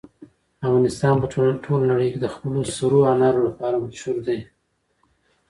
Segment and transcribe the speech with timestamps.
[0.67, 1.27] افغانستان په
[1.63, 4.39] ټوله نړۍ کې د خپلو سرو انارو لپاره مشهور دی.